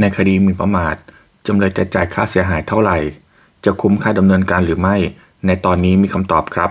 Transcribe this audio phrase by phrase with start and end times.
[0.00, 0.96] ในคดีหมิ่นประมาท
[1.46, 2.98] จำเลยจะจ่ายค่าเสียหายเท่าไหร่
[3.64, 4.96] จะคุ้มค่าดำเนินการหรือไม่
[5.46, 6.70] ในตอนนี้มีคำตอบครับ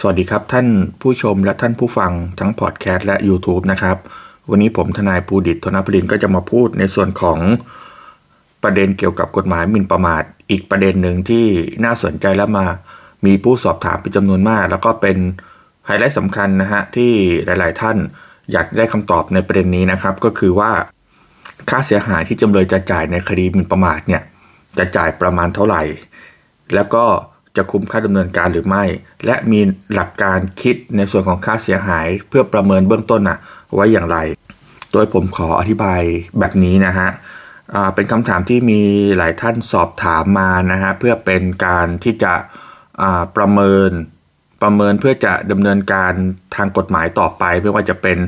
[0.00, 0.66] สวัสดีครับท่าน
[1.00, 3.96] ผู้ชมและท่านผู้ฟังทั้งพอดแคสต์และ YouTube นะครับ
[4.50, 7.38] วันนี้ผมทนายปูดิตธนพลินก็จะมาพูดในส่วนของ
[8.62, 11.46] ประเด็นเกี่ยวกับกฎหมายหมิ่นประมาท อีกประเด็นหนึ่งที่
[11.84, 12.66] น่าสนใจและมา
[13.26, 15.16] มีผู้สอบถามเป็นจำนวนมาก แล้วก็เป็น
[15.86, 17.12] ไฮไลท์สำคัญนะฮะที่
[17.44, 17.96] หลาย ๆ ท่าน
[18.52, 20.70] อยากได้คำตอบในประเด็นนี้นะครับ ก็คือว่า
[21.70, 24.22] ค่าเสียหายที่จำเลยจะจ่ายในคดีหมิ่นประมาทเนี่ย
[24.78, 25.82] จะจ่ายประมาณเท่าไหร่
[26.74, 27.04] แล้วก็
[27.56, 28.84] จะคุ้มค่าดำเนินการหรือไม่
[29.26, 29.60] และมี
[29.94, 33.38] หลักการคิดในส่วนของค่าเสียหายเพื่อประเมินเบื้องต้นอะ
[33.74, 34.18] ไว้อย่างไร
[34.92, 36.00] โดยผมขออธิบาย
[36.38, 37.08] แบบนี้นะฮะ
[37.94, 38.80] เป็นคำถามที่มี
[39.16, 42.32] หลายท่านสอบถามมานะฮะเพื่อเป็นการที่จะ
[43.36, 43.90] ประเมิน
[44.62, 46.12] ประเมินเพื่อจะดำเนินการ
[46.56, 48.18] ทางกฎหมายต่อไป ไม่ว่าจะเป็น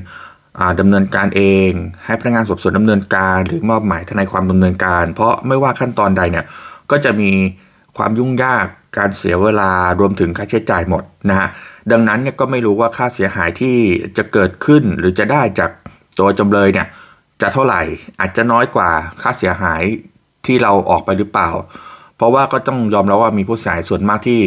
[0.58, 1.70] อ่าดำเนินการเอง
[2.04, 6.44] ให้พนักงานสอบสวนดำเนินการ หรือมอบหมายทนายความดำเนินการ เพราะไม่ว่าขั้นตอนใดเนี่ย
[6.90, 7.30] ก็จะมี
[7.96, 8.66] ความยุ่งยาก
[8.98, 9.70] การเสียเวลา
[10.00, 11.48] รวมถึงค่าใช้จ่ายหมดนะฮะ
[11.90, 13.76] ดังนั้นเนี่ยก็ไม่รู้ว่าค่าเสียหายที่
[14.16, 15.70] จะเกิดขึ้น หรือจะได้จาก
[16.18, 16.86] ตัวจำเลยเนี่ย
[17.40, 17.82] จะเท่าไหร่
[18.20, 18.90] อาจจะน้อยกว่า
[19.22, 19.82] ค่าเสียหาย
[20.46, 21.50] ที่เราออกไปหรือเปล่า
[22.16, 24.40] เพราะว่าก็ต้องยอมรับว่ามีผู้เสียหายส่วนมากที่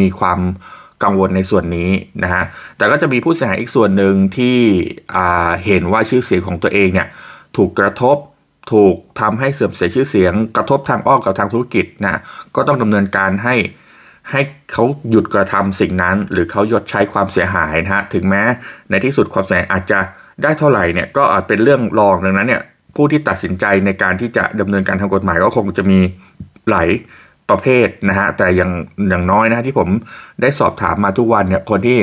[0.00, 0.38] มีความ
[1.02, 1.90] กังวลในส่วนนี้
[2.22, 2.44] นะฮะ
[2.76, 4.58] แต่ก็จะมีผู้เสียหายอีกส่วนหนึ่งที่
[5.66, 7.08] เห็นว่าชื่อเสียงของตัวเองเนี่ย
[7.56, 8.16] ถูกกระทบ
[8.72, 12.20] ถูกทำให้เสื่อมเสียชื่อเสียง กระทบทางอ้อมกับทางธุรกิจนะ
[12.56, 13.56] ก็ต้องดำเนินการให้
[14.30, 14.40] ให้
[14.72, 18.42] เขาหยุดกระทำสิ่งนั้น หรือเขายดใช้ความเสียหายนะฮะถึงแม้
[18.90, 19.98] ในที่สุดความเสียหายอาจจะ
[20.42, 22.62] ได้เท่าไหร่เนี่ยก็อาจเป็นเรื่องรองดังนั้นเนี่ย
[22.96, 25.98] ผู้ที่ตัดสินใจในการที่จะดำเนินการทางกฎหมายก็คงจะมี
[26.70, 26.88] หลาย
[27.50, 28.70] ประเภทนะฮะแต่อย่าง
[29.08, 29.88] อย่างน้อยนะที่ผม
[30.42, 31.98] ได้สอบถามมาทุกวันเนี่ยคนที่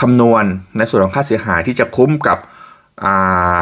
[0.00, 0.44] คำนวณ
[0.78, 3.56] ในส่วนของค่าเสียหายที่จะคุ้มกับา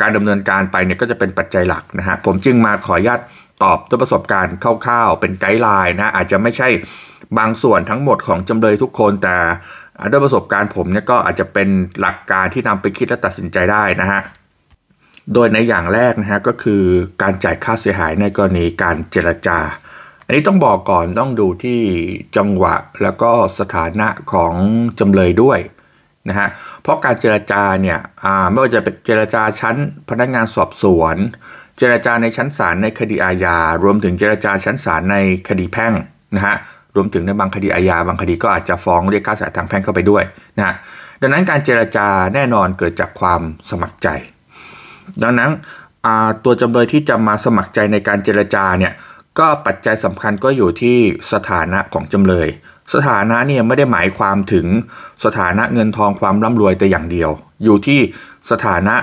[0.00, 3.20] การดำเนินการไปเนี่ยก็จะเป็นปัจจัยหลักนะฮะผมจึงมาขออนุญาต
[3.62, 6.68] ตอบด้วยประสบการณ์คร่าวๆ เป็นไกด์ไลน์นะอาจจะไม่ใช่
[7.38, 9.36] บางส่วนทั้งหมดของจำเลยทุกคนแต่
[10.10, 11.68] ด้วยประสบการณ์ผมเนี่ยก็อาจจะเป็น
[12.00, 14.20] หลักการที่นำไปคิดและตัดสินใจได้นะฮะ
[15.34, 16.82] โดยในอย่างแรกนะฮะก็คือ
[17.22, 19.58] การจ่ายค่าเสียหายในกรณีการเจรจา
[20.28, 21.80] อันนี้ต้องบอกก่อนต้องดูที่
[22.36, 24.54] จังหวะแล้วก็สถานะของ
[24.98, 25.58] จำเลยด้วย
[26.28, 26.48] นะฮะ
[26.82, 27.98] เพราะการเจรจาเนี่ย
[28.50, 29.76] ไม่ว่าจะเป็นเจรจาชั้น
[30.08, 31.16] พนักงานสอบสวน
[31.78, 35.16] เจรจาในชั้นศาลในคดีอาญา รวมถึงเจรจาชั้นศาลใน
[35.48, 35.92] คดีแพ่ง
[36.36, 36.56] นะฮะ
[36.96, 40.24] รวมถึงในบางคดีอาญาบางคดีก็อาจจะฟ้องเรียกค่าเสียหายทางแพ่งเข้าไปด้วย
[40.58, 40.74] นะฮะ
[41.20, 43.40] ดังนั้นการเจรจาแน่นอนเกิดจากความ
[43.70, 44.08] สมัครใจ
[45.22, 45.50] ดังนั้น
[46.44, 48.92] ตัวจำเลยที่จะมาสมัครใจในการเจรจาเนี่ย
[49.38, 50.96] ก็ปัจจัยสำคัญก็อยู่ที่
[51.32, 52.48] สถานะของจำเลย
[52.94, 54.66] สถานะเนี่ยไม่ได้หมายความถึง
[55.24, 57.30] สถานะเงินทองความร่ำรวยแต่อย่างเดียว
[57.64, 58.00] อยู่ที่
[58.50, 58.96] สถานะ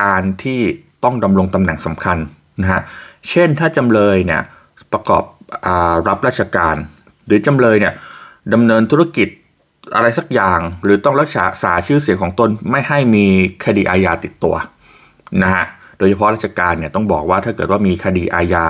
[0.00, 0.60] การที่
[1.04, 2.18] ต้องดำรงตำแหน่งสำคัญ
[2.60, 2.80] นะฮะ
[3.30, 4.42] เช่นถ้าจำเลยเนี่ย
[4.92, 5.22] ประกอบ
[5.66, 5.68] อ
[6.08, 6.76] รับราชการ
[7.26, 7.94] หรือจำเลยเนี่ย
[8.52, 9.28] ดำเนินธุรกิจ
[9.94, 13.26] อะไรสักอย่าง หรือต้องรักษาาชื่อเสียงของตนไม่ให้มี
[13.64, 14.54] คดีอาญาติดตัว
[15.42, 15.64] นะฮะ
[15.98, 18.66] โดยเฉพาะราชการเนี่ยต้องบอกว่าถ้าเกิดว่ามีคดีอาญา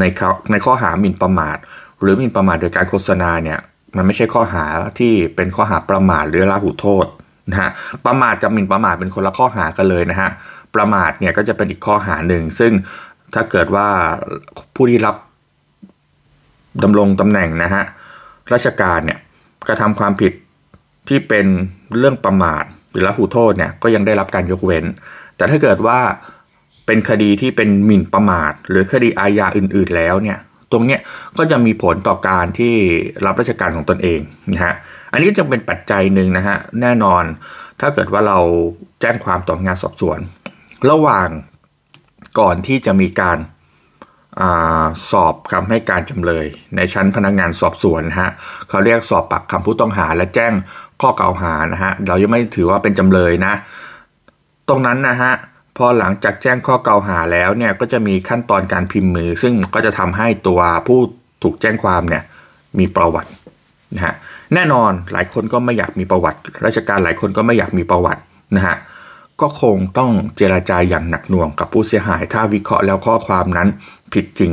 [0.00, 1.56] ในข้อในข้อหาหมิ่นประมาท
[2.00, 3.58] หรือหมิ่นประมาทโดยการโฆษณาเนี่ย
[3.96, 4.64] มันไม่ใช่ข้อหา
[4.98, 7.06] ที่เป็นข้อหาประมาทหรือละหุโทษ
[7.50, 7.70] นะฮะ
[8.06, 10.30] ประมาทกับหมิ่นประมาทเป็นคนละข้อหากันเลยนะฮะ
[10.74, 12.72] ประมาทเนี่ยก็จะเป็นอีกข้อหาหนึ่ง ซึ่ง
[13.34, 13.88] ถ้าเกิดว่า
[14.74, 15.16] ผู้ที่รับ
[16.82, 17.82] ดำรงตำแหน่งนะฮะ
[18.52, 19.18] ราชการเนี่ย
[19.68, 20.32] กระทำความผิด
[21.08, 21.46] ที่เป็น
[21.98, 24.84] เรื่องประมาทหรือละหุโทษเนี่ยก็ยังได้รับการยกเว้น
[25.36, 25.98] แต่ถ้าเกิดว่า
[26.86, 30.38] เป็นคดีที่เป็นหมิ่นประมาท หรือคดีอาญาอื่น ๆแล้วเนี่ย
[30.72, 31.00] ตรงเนี้ย
[31.38, 32.74] ก็จะมีผลต่อการที่
[33.24, 34.20] รับราชการของตนเอง
[34.52, 34.74] นะฮะ
[35.12, 37.24] อันนี้จึงเป็นปัจจัยหนึ่งนะฮะแน่นอน
[37.80, 38.38] ถ้าเกิดว่าเรา
[39.00, 40.18] แจ้งความต่องานสอบสวน
[40.90, 41.28] ระหว่าง
[42.40, 43.38] ก่อนที่จะมีการ
[44.40, 48.30] อาสอบคำให้การจำเลย ในชั้นพนักงานสอบสวนนะฮะ
[48.68, 50.52] เขาเรียกสอบปากคำผู้ต้องหา และแจ้ง
[51.00, 53.54] ข้อกล่าวหานะฮะเรายังไม่ถือว่าเป็นจำเลยนะ
[54.68, 55.32] ตรงนั้นนะฮะ
[55.76, 61.00] พอหลังจากแจ้งข้อกล่าวหาแล้วเนี่ยก็จะมีขั้นตอนการพิมพ์มือ ซึ่งก็จะทำให้ตัวผู้
[61.42, 62.22] ถูกแจ้งความเนี่ย
[62.78, 63.30] มีประวัติ
[63.94, 64.14] นะฮะ
[64.54, 68.22] แน่นอนหลายคนก็ไม่อยากมีประวัติ ราชการหลายคนก็ไม่อยากมีประวัติ
[68.56, 68.76] นะฮะ
[69.40, 73.68] ก็คงต้องเจราจาอย่างหนักหน่วงกับผู้เสียหาย ถ้าวิเคราะห์แล้วข้อความนั้น
[74.12, 74.52] ผิดจริง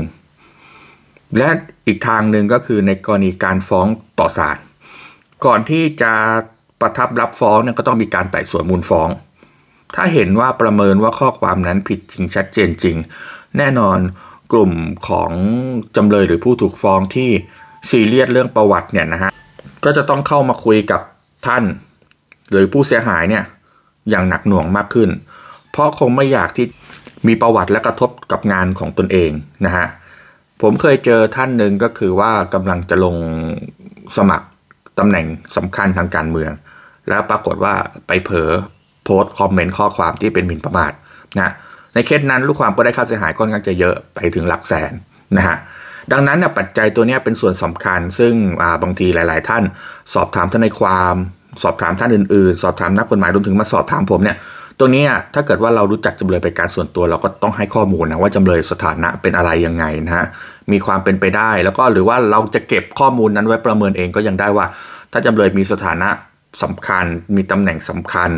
[1.37, 1.49] และ
[1.87, 3.87] อีกทางหนึ่งก็คือในกรณีการฟ้อง
[4.19, 4.57] ต่อศาล
[5.45, 6.13] ก่อนที่จะ
[6.81, 9.09] ประทับรับฟ้องเนี่ยก็ต้องมีการไต่สวนมูลฟ้อง
[9.95, 12.97] ถ้าเห็นว่าประเมินว่าข้อความนั้นผิดจริงชัดเจนจริง
[13.57, 13.99] แน่นอน
[14.53, 14.71] กลุ่ม
[15.07, 15.31] ของ
[15.95, 17.29] จำเลยหรือผู้ถูกฟ้องที่
[17.89, 19.31] ซีเรียสเรื่องประวัติเนี่ยนะฮะ
[19.85, 21.01] ก็จะต้องเข้ามาคุยกับ
[21.47, 21.63] ท่าน
[22.51, 23.43] หรือผู้เสียหายเนี่ย
[24.09, 25.09] อย่างหนักหน่วงมากขึ้น
[25.71, 26.65] เพราะคงไม่อยากที่
[27.27, 29.31] มีประวัติและกระทบกับงานของตนเอง
[29.65, 29.87] นะฮะ
[30.61, 33.15] ผมเคยเจอท่านหนึ่งก็คือว่ากำลังจะลง
[34.17, 34.47] สมัคร
[34.99, 35.25] ตำแหน่ง
[35.55, 36.51] สำคัญทางการเมือง
[37.09, 37.73] แล้วปรากฏว่า
[38.07, 38.51] ไปเผลอ
[39.09, 40.91] พสต์คอมเมนต์ข้อความที่เป็นหมิ่นประมาท
[41.37, 41.53] นะ
[41.93, 44.91] ในเคสนั้นลูกความก็ได้ค่าเสียหายค่อนข้างจะเยอะไปถึงหลักแสน
[45.37, 45.57] นะฮะ
[46.11, 48.33] ดังนั้นนี่ยปัจจัยตัวนี้เป็นส่วนสำคัญ ซึ่ง
[48.83, 49.63] บางทีหลาย ๆ ท่าน
[50.13, 51.15] สอบถามท่านในความ
[51.63, 54.37] สอบถามท่านอื่น ๆ สอบถามนักกฎหมายรวมถึงมาสอบถามผมเนี่ย
[54.79, 55.03] ตรงนี้
[55.33, 60.25] ถ้าเกิดว่าเรารู้จักจำเลยเป็นการส่วนตัวเราก็ต้องให้ข้อมูลนะว่าจำเลยสถานะเป็นอะไรยังไงนะฮะ
[60.71, 64.65] มีความเป็นไปได้แล้วก็หรือว่าเราจะเก็บข้อมูลนั้นไว้ประเมินเองก็ยังได้ว่า
[65.11, 66.09] ถ้าจำเลยมีสถานะ
[66.63, 67.05] สำคัญ
[67.35, 68.29] มีตำแหน่งสำคัญ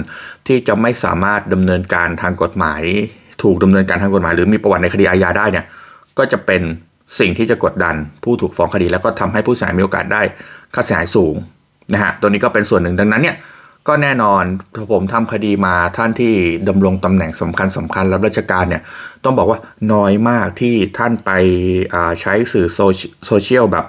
[0.48, 2.82] ที่จะไม่สามารถดำเนินการทางกฎหมาย
[3.44, 5.66] ถูกดำเนินการทางกฎหมาย หรือมีประวัติในคดีอาญาได้เนี่ย
[6.18, 6.62] ก็จะเป็น
[7.20, 10.22] สิ่งที่จะกดดันผู้ถูกฟ้องคดี แล้วก็ทำให้ผู้เสียหายมีโอกาสได้
[10.74, 11.36] ค่าเสียหายสูง
[11.94, 13.38] นะฮะตัวนี้ก็เป็นส่วนหนึ่งดังนั้นเนี่ย
[13.88, 14.44] ก็แน่นอน
[14.92, 16.34] ผมทำคดีมาท่านที่
[16.70, 18.82] ดำรงตำแหน่งสำคัญสำคัญรับราชการเนี่ย
[19.24, 19.60] ต้องบอกว่า
[19.94, 21.32] น้อยมากที่ท่านไป
[22.22, 22.68] ใช้สื่อ
[23.26, 23.86] โซเชียลแบบ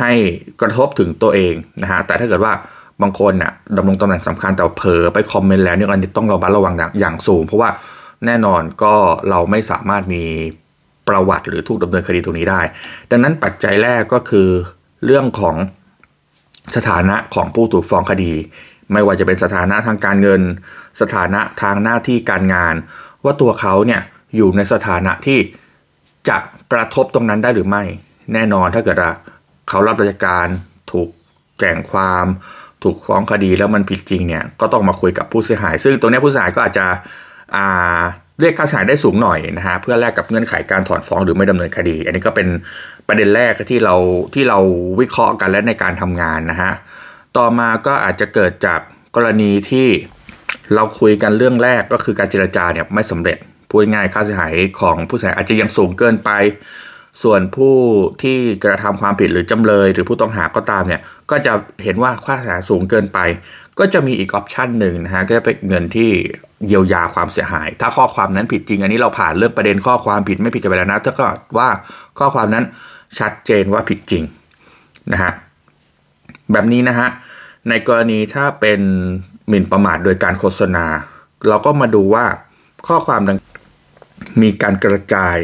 [0.00, 0.12] ให้
[0.60, 2.52] กระทบถึงตัวเองนะฮะแต่ถ้าเกิดว่า
[3.02, 7.70] บางคนเนี่ยดำรงตำแหน่งสำคัญแต่เผลอไปคอมเมนต์แล้วเนี่ยอันนี้ต้องระมัดระวังอย่างสูง เพราะว่า
[8.26, 8.94] แน่นอนก็
[9.30, 10.24] เราไม่สามารถมี
[11.08, 12.60] ประวัติหรือถูกดำเนินคดีตรงนี้ได้
[13.10, 14.48] ดังนั้นปัจจัยแรกก็คือ
[15.04, 15.56] เรื่องของ
[16.76, 18.32] สถานะของผู้ถูกฟ้องคดี
[18.92, 20.42] ไม่ว่าจะเป็นสถานะทางการเงิน
[21.00, 22.74] สถานะทางหน้าที่การงาน
[23.24, 24.00] ว่าตัวเขาเนี่ย
[24.36, 25.38] อยู่ในสถานะที่
[26.28, 26.36] จะ
[26.72, 27.82] กระทบตรงนั้นได้หรือไม่
[28.32, 28.96] แน่นอนถ้าเกิด
[29.68, 30.46] เขารับราชการ
[30.92, 31.08] ถูก
[31.58, 32.26] แจ้งความ
[32.82, 36.86] ถูกฟ้องคดีแล้วมันผิดจริงเนี่ยก็ต้องมาคุยกับผู้เสียหาย ซึ่งตรงนี้ผู้เสียหายก็อาจจะ
[38.40, 42.48] เรียกค่าเสียหายได้สูงหน่อยนะฮะเพื่อแลกกับเงื่อนไขการถอนฟ้องหรือไม่ดำเนินคดี อันนี้ก็เป็น
[43.08, 43.96] ประเด็นแรกที่เรา
[44.34, 44.58] ที่เรา
[45.00, 46.72] วิเคราะห์กันและในการทำงานนะฮะ
[47.36, 48.80] ต่อมาก็อาจจะเกิดจาก
[49.16, 49.88] กรณีที่
[50.74, 53.38] เราคุยกันเรื่องแรกก็คือการเจรจาเนี่ยไม่สำเร็จ
[53.68, 56.30] พูดง่ายค่าเสียหายของผู้เสียหายอาจจะยังสูงเกินไป
[57.22, 57.76] ส่วนผู้
[58.22, 61.00] ที่กระทำความผิดหรือจำเลย หรือผู้ต้องหาก็ตามเนี่ย
[61.30, 61.52] ก็จะ
[61.84, 63.18] เห็นว่าค่าเสียหายสูงเกินไป
[63.78, 66.10] ก็จะมีอีกออปชันหนึ่งนะฮะก็จะเป็นเงินที่
[66.66, 71.26] เยียวยาความเสียหาย ถ้าข้อความนั้นผิดจริง อันนี้เราผ่านเรื่องประเด็นข้อความผิดไม่ผิดกันไปแล้วนะถ้าก็
[71.58, 71.68] ว่า
[72.18, 72.64] ข้อความนั้น
[73.18, 74.24] ชัดเจนว่าผิดจริง
[75.12, 75.32] นะฮะ
[76.52, 77.08] แบบนี้นะฮะ
[77.68, 78.80] ในกรณีถ้าเป็น
[79.48, 80.84] หมิ่นประมาทโดยการโฆษณา
[81.48, 82.24] เราก็มาดูว่า
[82.88, 83.36] ข้อความดัง
[84.42, 85.36] มีการกระจาย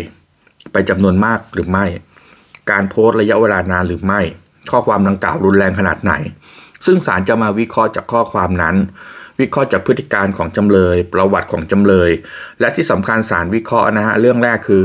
[0.75, 1.87] ไปจำนวนมากหรือไม่
[2.71, 4.21] การโพสต์ระยะเวลานานหรือไม่
[4.71, 6.13] ข้อความดังกล่าวรุนแรงขนาดไหน
[6.87, 8.77] ซึ่งศาลจะมาวิเคราะห์จากข้อความนั้น
[9.41, 12.11] วิเคราะห์จากพฤติการของจำเลย ประวัติของจำเลย
[12.61, 14.83] และที่สำคัญศาลวิเคราะห์นะฮะเรื่องแรกคือ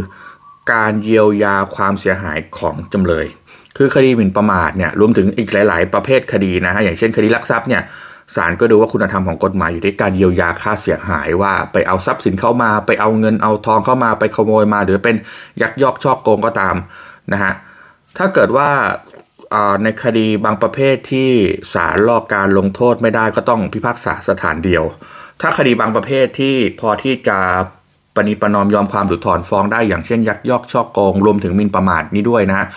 [0.74, 3.26] การเยียวยาความเสียหายของจำเลย
[3.78, 7.82] คือคดีหมิ่นประมาทเนี่ยรวมถึงอีกหลาย ๆ ประเภทคดีนะฮะอย่างเช่น คดีลักทรัพย์เนี่ย
[8.36, 15.16] ศาลก็ดูว่าคุณธรรมของกฎหมายอยู่ที่การเยียวยาค่าเสียหายว่าไปเอาทรัพย์สินเข้ามา ไปเอาเงินเอาทองเข้ามาไปขโมยมา หรือเป็น
[15.62, 16.76] ยักยอกชอกโกงก็ตาม
[17.32, 17.54] นะฮะ
[18.18, 18.70] ถ้าเกิดว่า
[19.84, 21.30] ในคดีบางประเภทที่
[21.74, 24.84] ศาลรอกการลงโทษไม่ได้ก็ต้องพิพากษาสถานเดียว
[25.42, 27.38] ถ้าคดีบางประเภทที่พอที่จะ
[28.16, 32.68] ปณิปนอมยอมความหรือถอนฟ้องได้อย่างเช่น ยักยอกชอกโกง รวมถึงมินประมาทนี้ด้วยนะ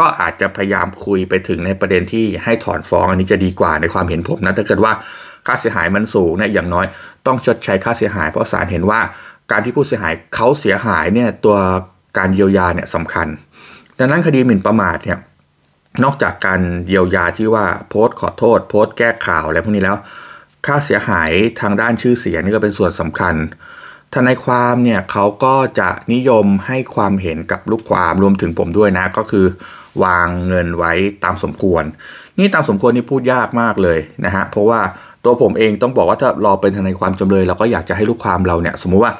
[0.00, 4.92] ก็อาจจะพยายามคุยไปถึงในประเด็นที่ให้ถอนฟ้องอันนี้จะดีกว่าในความเห็นผมนะถ้าเกิดว่า
[5.46, 6.86] ค่าเสียหายมันสูงเนี่ยอย่างน้อย
[7.26, 9.00] ต้องชดใช้ค่าเสียหาย เพราะศาลเห็นว่า
[9.50, 11.56] การที่ผู้เสียหายเขาเสียหายเนี่ยตัว
[12.18, 13.28] การเยียวยาเนี่ยสำคัญ
[13.98, 15.18] ดังนั้นคดีหมิ่นประมาทเนี่ย
[16.04, 19.96] นอกจากการเยียวยาที่ว่าโพสต์ขอโทษ โพสต์แก้ข่าวอะไรพวกนี้แล้ว
[20.66, 21.30] ค่าเสียหาย
[21.60, 23.34] ทางด้านชื่อเสียงนี่ก็เป็นส่วนสำคัญ
[24.14, 29.46] ทนายความเนี่ยเขาก็จะนิยมให้ความเห็นกับลูกความรวมถึงผมด้วยนะก็คือ
[30.04, 30.92] วางเงินไว้
[31.24, 31.84] ตามสมควร
[32.38, 34.80] นี่ตามสมควรนี่พูดยากมากเลยนะฮะเพราะว่า
[35.24, 39.12] ตัวผมเองต้องบอกว่าถ้าเราเป็นทนายความจำเลยเราก็อยากจะให้ลูกความเราเนี่ย สมมุติว่า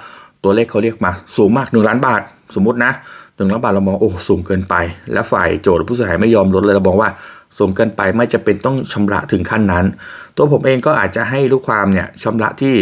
[0.45, 2.21] ตัวเลขเขาเรียกมาสูงมากหนึ่งล้านบาท
[2.55, 2.93] สมมตินะ
[3.37, 4.75] หนึ่งล้านบาทเรามองโอ้สูงเกินไป
[5.13, 7.09] แล้วฝ่ายโจทย์ผู้เสียหายไม่ยอมลดเลยเราบอกว่า
[7.59, 9.85] สูงเกินไปไม่จะเป็นต้องชำระถึงขั้นนั้น
[10.37, 12.75] ตัวผมเองก็อาจจะให้ลูกความเนี่ยชำระที่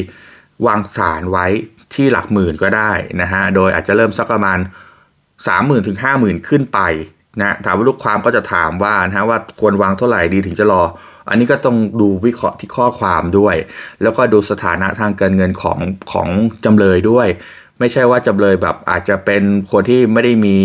[0.66, 1.46] วางสารไว้
[1.94, 2.90] ที่หลักหมื่นก็ได้
[3.20, 4.58] นะฮะโดยอาจจะเริ่มสักประมาณ
[5.36, 6.80] 3 0,000ถึง50,000 ขึ้นไป
[7.40, 10.82] นะถามว่าลูกความก็จะถามว่านะว่าควรวางเท่าไหร่ดีถึงจะรอ
[11.28, 13.56] อันนี้ก็ต้องดูวิเคราะห์ที่ข้อความด้วย
[14.02, 15.78] แล้วก็ดูสถานะทางการเงินของ
[16.12, 16.28] ของ
[16.64, 17.28] จำเลยด้วย
[17.80, 19.42] ไม่ใช่ว่าจำเลยแบบอาจจะเป็น
[19.72, 20.56] คนที่ไม่ได้มี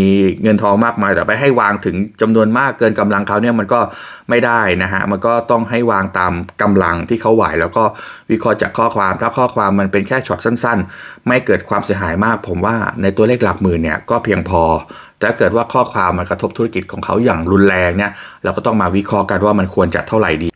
[0.44, 3.82] เงินทองมากมาย แต่ไปให้วางถึงจำนวนมากเกินกำลังเขาเนี่ยมันก็
[4.30, 7.84] ไม่ได้นะฮะมันก็ต้องให้วางตามกำลังที่เขาไหว แล้วก็
[8.32, 14.63] วิเคราะห์จากข้อความ ถ้าข้อความมันเป็นแค่ช็อตสั้น ๆ ไม่เกิดความเสียหายมาก ผมว่าในตัวเลขหลักหมื่นเนี่ยก็เพียงพอ
[15.24, 18.12] แต่เกิดว่าข้อความมันกระทบธุรกิจของเขาอย่างรุนแรงเนี่ย
[18.44, 20.50] เราก็ต้องมาวิเคราะห์กันว่ามันควรจะเท่าไหร่ดี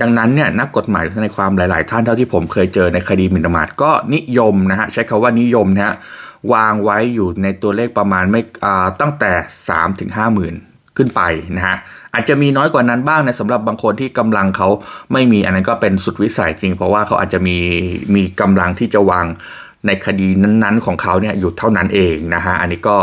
[0.00, 5.94] ดังนั้นเนี่ยนักกฎหมายในความหลาย ๆ ท่านเท่าที่ผมเคยเจอในคดีหมิ่นประมาทก็นิยมนะฮะใช้คาว่านิยมนะฮะ
[6.52, 8.40] วางไว้อยู่ในตัวเลขประมาณไม่
[9.00, 9.32] ตั้งแต่
[9.66, 10.54] 3 ถึง5หมื่น
[10.96, 11.20] ขึ้นไป
[11.56, 11.76] นะฮะ
[12.14, 14.68] อาจจะมีน้อยกว่านั้นบ้างนะสำหรับบางคนที่กำลังเขา
[15.12, 17.56] ไม่มีอันนั้นก็เป็นสุดวิสัยจริง เพราะว่าเขาอาจจะมี
[18.14, 19.26] มีกำลังที่จะวาง
[19.86, 22.96] ในคดีนั้นๆ ของเขาเนี่ยอยู่เท่านั้นเองนะฮะอันนี้ก็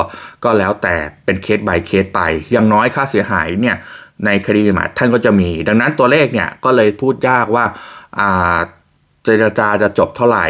[0.43, 2.21] ก็แล้วแต่เป็นเคส by เคสไป
[2.51, 3.77] อย่างน้อยค่าเสียหายเนี่ย
[4.25, 7.65] ในคดีหมาท่านก็จะมี ดังนั้นตัวเลขเนี่ยก็เลยพูดยากว่า
[8.19, 8.57] อ่า
[9.23, 10.45] เจรจาจะจบเท่าไหร่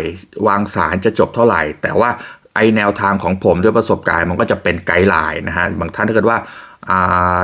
[0.47, 2.09] วางสารจะจบเท่าไหร่ แต่ว่า
[2.55, 6.37] ไอแนวทางของผมด้วยประสบการณ์มันก็จะเป็นไกด์ไลน์นะฮะบางท่านถ้าเกิดว่า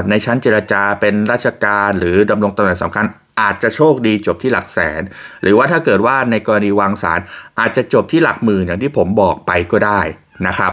[0.10, 3.06] ในชั้นเจรจาเป็นราชการหรือดำรงตำแหน่งสำคัญ
[3.40, 5.02] อาจจะโชคดีจบที่หลักแสน
[5.42, 7.20] หรือว่าถ้าเกิดว่าในกรณีวางสาร
[7.60, 10.02] อาจจะจบที่หลักหมื่นอย่างที่ผมบอกไปก็ได้
[10.48, 10.72] นะครับ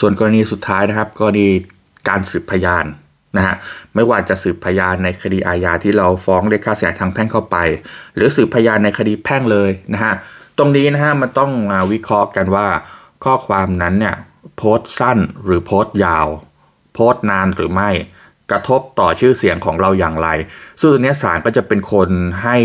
[0.00, 1.48] ส่วนกรณีสุดท้ายนะครับ กรณี
[2.08, 2.84] การสืบพยาน
[3.36, 3.54] นะฮะ
[3.94, 7.56] ไม่ว่าจะสืบพยานในคดีอาญาที่เราฟ้องเรียกค่าเสียหายทางแพ่งเข้าไป
[8.14, 10.14] หรือสืบพยานในคดีแพ่งเลยนะฮะ
[10.58, 12.66] ตรงนี้นะฮะมันต้องมาวิเคราะห์กันว่า
[13.24, 14.16] ข้อความนั้นเนี่ย
[14.56, 16.28] โพสต์สั้นหรือโพสต์ยาว
[16.94, 17.90] โพสต์นานหรือไม่
[18.50, 20.28] กระทบต่อชื่อเสียงของเราอย่างไร
[20.80, 22.08] ซึ่งตรงนี้ศาลก็จะเป็นคน
[22.42, 22.56] ให้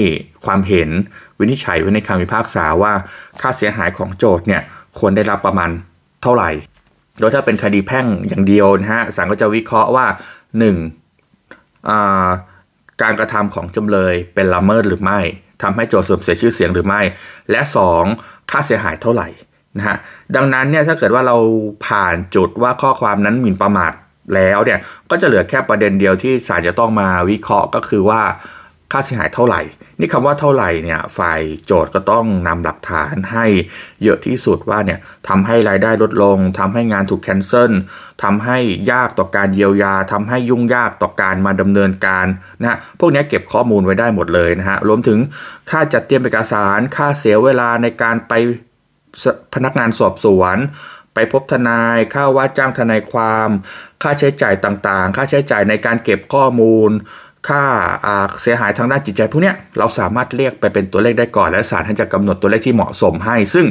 [0.46, 0.90] ความเห็น
[1.40, 2.94] วินิจฉัยไว้ในคำพิพากษาว่า
[3.42, 4.62] ค่าเสียหายของโจทย์เนี่ย
[5.00, 5.70] ควรได้รับประมาณ
[6.24, 6.50] เท่าไหร่
[7.20, 10.06] โดยถ้าเป็นคดีแพ่งอย่างเดียวนะฮะศาลก็จะวิเคราะห์ว่า
[11.10, 13.02] 1.
[13.02, 15.20] การกระทำของจำเลยเป็นละเมิดหรือไม่
[15.62, 17.02] ทำให้โจทย์เสื่อมเสียชื่อเสียงหรือไม่
[17.52, 17.62] และ
[18.06, 18.52] 2.
[18.52, 19.28] ค่าเสียหายเท่าไหร่
[19.78, 19.98] นะฮะ
[20.36, 21.38] ดังนั้นเนี่ยถ้าเกิดว่าเรา
[21.88, 23.94] ผ่านจุดว่าข้อความนั้นหมิ่นประมาท
[24.36, 28.22] แล้วเนี่ยก็จะเหลือแค่ประเด็นเดียวที่ศาลจะต้องมาวิเคราะห์ก็คือว่า
[28.94, 29.62] ค่าเสียหายเท่าไหร่
[30.00, 33.46] นี่คำว่าเท่าไหร่เนี่ยฝ่ายโจทย์ก็ต้องนำหลักฐานให้
[34.04, 37.72] เยอะที่สุดว่าเนี่ยทำให้รายได้ลดลงทำให้งานถูกแคนเซิล
[38.24, 38.58] ทำให้
[38.92, 42.26] ยากต่อการเยียวยาทำให้ยุ่งยากต่อการมาดำเนินการ
[42.62, 45.20] นะพวกนี้เก็บข้อมูลไว้ได้หมดเลยนะฮะรวมถึง
[45.70, 48.34] ค่าจัดเตรียมเอกสาร ค่าเสียเวลาในการไป
[49.54, 50.58] พนักงานสอบสวน
[51.20, 53.50] ไปพบทนายค่าว่าจ้างทนายความ
[54.02, 56.92] ค่าใช้จ่ายต่างๆ ค่าใช้จ่ายในการเก็บข้อมูล
[57.48, 57.64] ค่า
[58.42, 63.66] เสียหายทางด้านจิตใจพวกนี้เราสามารถเรียกไปเป็นตัวเลขได้ก่อน และศาลท่านจะกำหนดตัวเลขที่เหมาะสมให้ ซึ่ง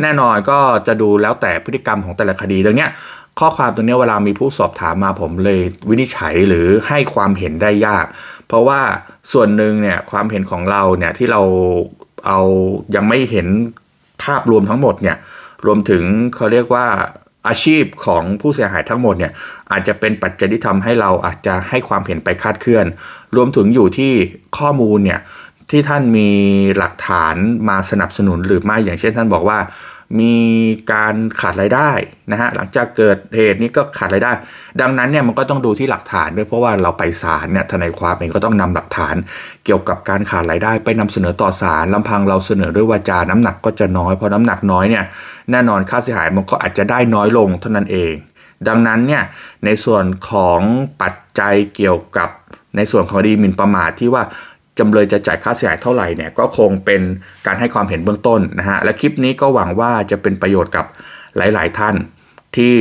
[0.00, 2.86] แน่นอนก็จะดูแล้วแต่พฤติกรรมของแต่ละคดีดังนี้
[3.38, 8.06] ข้อความตรงนี้เวลามีผู้สอบถามมาผมเลยวินิจฉัยหรือให้ความเห็นได้ยาก
[8.46, 8.80] เพราะว่า
[9.32, 11.42] ส่วนหนึ่งเนี่ยความเห็นของเราเนี่ยที่เรา
[12.26, 12.40] เอา
[12.94, 13.48] ยังไม่เห็น
[14.22, 15.16] ภาพรวมทั้งหมดเนี่ย
[15.66, 16.04] รวมถึง
[16.34, 16.86] เขาเรียกว่า
[17.48, 19.32] อาชีพของผู้เสียหายทั้งหมดเนี่ย
[19.70, 22.86] อาจจะเป็นปัจจัยที่ทำให้เราอาจจะให้ความเห็นไปคาดเคลื่อน
[23.36, 24.12] รวมถึงอยู่ที่
[24.58, 25.20] ข้อมูลเนี่ย
[25.70, 26.28] ที่ท่านมี
[26.78, 27.36] หลักฐาน
[27.68, 29.58] มาสนับสนุนหรือไม่อย่างเช่นท่านบอกว่า
[30.20, 30.34] มี
[30.92, 31.90] การขาดรายได้
[32.32, 34.32] นะฮะหลังจากเกิดเหตุนี้ก็ขาดรายได้
[34.80, 39.14] ดังนั้นเนี่ยมันก็ต้องดูที่หลักฐานด้วยเพราะว่าเราไปศาลเนี่ยทนายความเองก็ต้องนำหลักฐาน
[39.64, 45.04] เกี่ยวกับการขาดรายได้ไปนำเสนอต่อศาลลำพังเราเสนอด้วยวาจาน้ำหนักก็จะน้อยเพราะน้ำหนักน้อยเนี่ย
[45.50, 48.14] แน่นอนค่าเสียหายมันก็อาจจะได้น้อยลงเท่านั้นเอง
[48.68, 49.22] ดังนั้นเนี่ย
[49.64, 50.60] ในส่วนของ
[51.02, 52.30] ปัจจัยเกี่ยวกับ
[52.76, 54.22] ในส่วนของดีหมิ่นประมาทที่ว่า
[54.78, 57.02] จำเลยจะจ่ายค่าเสียหายเท่าไหร่เนี่ยก็คงเป็น
[57.46, 60.86] การให้ความเห็นเบื้องต้นนะฮะและคลิปนี้ก็หวังว่าจะเป็นประโยชน์กับ
[61.36, 61.94] หลาย ๆ ท่าน
[62.56, 62.76] ที่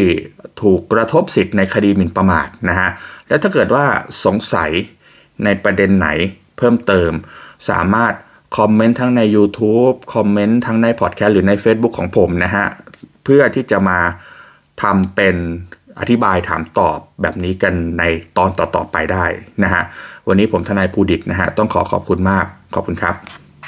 [0.61, 2.89] ถูกกระทบสิทธิ์ในคดีหมิ่นประมาทนะฮะ
[3.27, 3.85] และถ้าเกิดว่า
[4.25, 4.71] สงสัย
[5.43, 6.07] ในประเด็นไหน
[6.57, 7.11] เพิ่มเติม
[7.69, 8.13] สามารถ
[8.57, 12.65] คอมเมนต์ทั้งใน YouTube คอมเมนต์ทั้งในพอดแคสต์หรือใน Facebook ของผมนะฮะ
[13.23, 13.99] เพื่อที่จะมา
[14.81, 15.35] ทำเป็น
[15.99, 18.03] อธิบายถามตอบแบบนี้กันใน
[18.37, 19.25] ตอนต่อๆไปได้
[19.63, 19.83] นะฮะ
[20.31, 22.45] วันนี้ผมทนายภูดิตนะฮะต้องขอขอบคุณมาก
[22.75, 23.15] ขอบคุณครับ